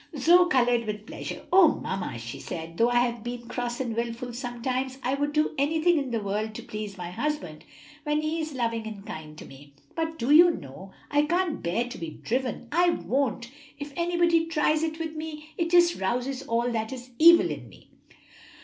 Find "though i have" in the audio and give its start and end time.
2.77-3.21